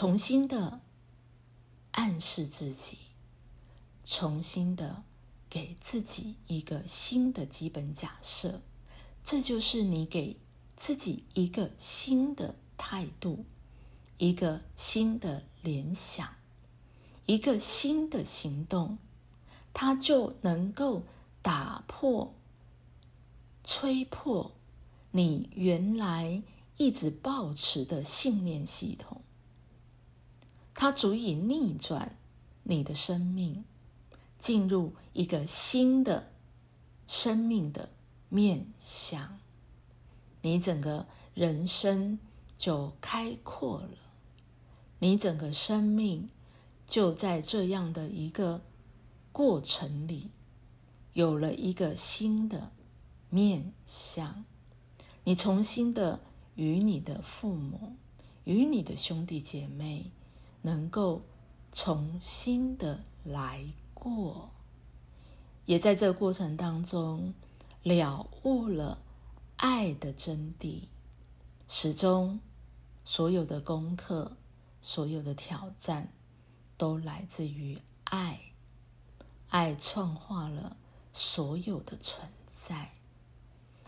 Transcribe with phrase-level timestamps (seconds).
[0.00, 0.80] 重新的
[1.90, 2.98] 暗示自己，
[4.04, 5.02] 重新的
[5.50, 8.62] 给自己一个新的基本假设，
[9.24, 10.38] 这就是你给
[10.76, 13.44] 自己一个新的态度，
[14.18, 16.32] 一个新的联想，
[17.26, 18.98] 一个新的行动，
[19.72, 21.02] 它就能够
[21.42, 22.36] 打破、
[23.64, 24.52] 吹破
[25.10, 26.44] 你原来
[26.76, 29.22] 一直抱持的信念系统。
[30.80, 32.16] 它足以逆转
[32.62, 33.64] 你的生命，
[34.38, 36.30] 进入一个新的
[37.08, 37.90] 生命的
[38.28, 39.40] 面向，
[40.40, 42.20] 你整个人生
[42.56, 43.98] 就开阔了，
[45.00, 46.30] 你整个生命
[46.86, 48.62] 就在这样的一个
[49.32, 50.30] 过程里，
[51.12, 52.70] 有了一个新的
[53.30, 54.44] 面向，
[55.24, 56.20] 你重新的
[56.54, 57.96] 与你的父母、
[58.44, 60.12] 与你的兄弟姐妹。
[60.62, 61.22] 能够
[61.72, 63.64] 重新的来
[63.94, 64.50] 过，
[65.64, 67.34] 也在这个过程当中
[67.82, 69.00] 了悟了
[69.56, 70.82] 爱的真谛。
[71.68, 72.40] 始终
[73.04, 74.36] 所有的功课、
[74.80, 76.12] 所有的挑战，
[76.76, 78.40] 都来自于爱。
[79.48, 80.76] 爱创化了
[81.12, 82.92] 所有的存在，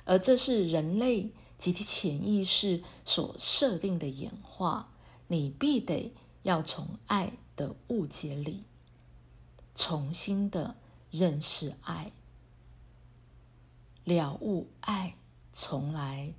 [0.04, 4.92] 而这是人类集体潜意识所设定的演化。
[5.28, 6.14] 你必得。
[6.42, 8.64] 要从爱的误解里
[9.74, 10.76] 重新的
[11.10, 12.12] 认识爱，
[14.04, 15.16] 了悟爱
[15.52, 16.34] 从来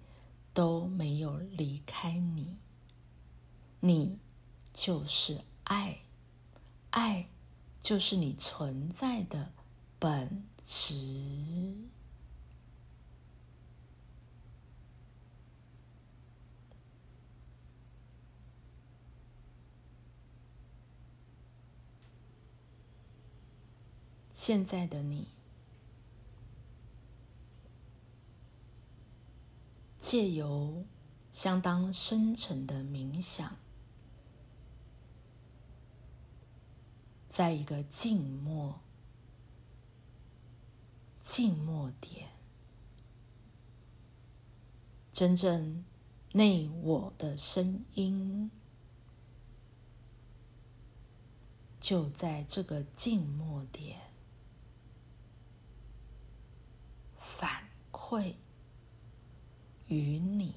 [0.53, 2.57] 都没有离开你，
[3.79, 4.19] 你
[4.73, 5.99] 就是爱，
[6.89, 7.27] 爱
[7.79, 9.52] 就是你存在的
[9.99, 11.75] 本质。
[24.44, 25.28] 现在的你，
[30.00, 30.84] 借由
[31.31, 33.56] 相当深沉的冥想，
[37.28, 38.80] 在一个静默、
[41.22, 42.30] 静默点，
[45.13, 45.85] 真正
[46.31, 48.50] 内我的声音，
[51.80, 54.10] 就在这个静默点。
[58.11, 58.35] 会
[59.88, 60.53] 与你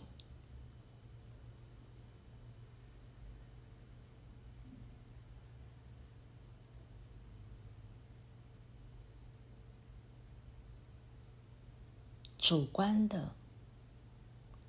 [12.37, 13.37] 主观的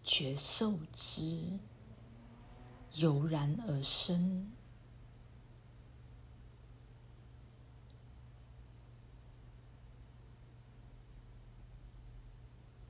[0.04, 1.58] 觉受之
[3.00, 4.52] 油然而生。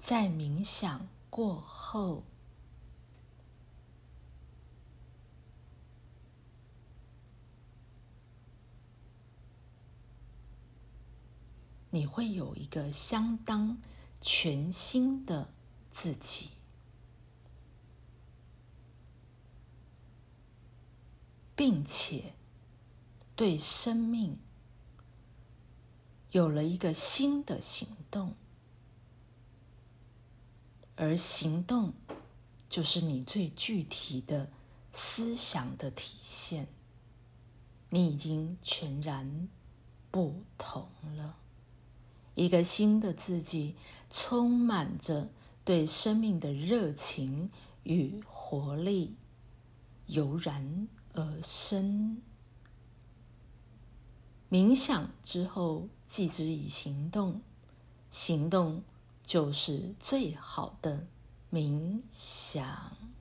[0.07, 2.23] 在冥想过后，
[11.89, 13.81] 你会有一个相当
[14.21, 15.49] 全新的
[15.91, 16.51] 自己，
[21.55, 22.33] 并且
[23.35, 24.37] 对生命
[26.29, 28.35] 有了一个新的行动。
[30.95, 31.94] 而行动，
[32.69, 34.50] 就是你最具体的
[34.91, 36.67] 思想的体现。
[37.89, 39.47] 你已经全然
[40.11, 41.38] 不同了，
[42.34, 43.75] 一个新的自己，
[44.09, 45.29] 充满着
[45.63, 47.50] 对生命的热情
[47.84, 49.17] 与活力，
[50.07, 52.22] 油然而生。
[54.50, 57.41] 冥想之后，继之以行动，
[58.09, 58.84] 行动。
[59.25, 61.08] 就是最好的
[61.52, 63.15] 冥想。